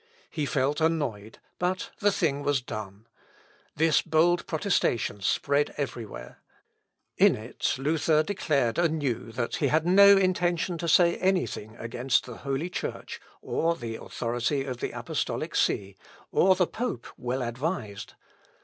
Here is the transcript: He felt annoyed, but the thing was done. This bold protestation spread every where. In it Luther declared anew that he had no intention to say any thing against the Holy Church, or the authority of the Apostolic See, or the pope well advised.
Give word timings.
He 0.31 0.47
felt 0.47 0.81
annoyed, 0.81 1.37
but 1.59 1.91
the 1.99 2.11
thing 2.11 2.41
was 2.41 2.59
done. 2.59 3.05
This 3.75 4.01
bold 4.01 4.47
protestation 4.47 5.21
spread 5.21 5.75
every 5.77 6.07
where. 6.07 6.39
In 7.19 7.35
it 7.35 7.75
Luther 7.77 8.23
declared 8.23 8.79
anew 8.79 9.31
that 9.33 9.57
he 9.57 9.67
had 9.67 9.85
no 9.85 10.17
intention 10.17 10.79
to 10.79 10.87
say 10.87 11.17
any 11.17 11.45
thing 11.45 11.75
against 11.77 12.25
the 12.25 12.37
Holy 12.37 12.67
Church, 12.71 13.21
or 13.43 13.75
the 13.75 13.97
authority 13.97 14.63
of 14.63 14.77
the 14.77 14.89
Apostolic 14.89 15.55
See, 15.55 15.97
or 16.31 16.55
the 16.55 16.65
pope 16.65 17.05
well 17.15 17.43
advised. 17.43 18.15